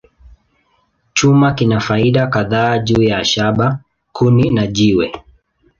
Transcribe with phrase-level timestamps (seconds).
[1.13, 3.79] Chuma kina faida kadhaa juu ya shaba,
[4.13, 5.11] kuni, na jiwe.